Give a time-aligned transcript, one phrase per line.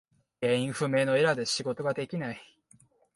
[0.41, 2.41] 原因不明のエラーで仕事ができない。